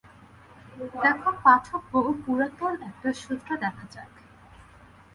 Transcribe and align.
দেখ 0.95 1.21
পাঠক 1.43 1.81
বহু 1.91 2.11
পুরাতন 2.23 2.73
একটা 2.81 3.09
সূত্র 3.21 3.49
দেখা 3.63 3.85
যাক। 3.93 4.11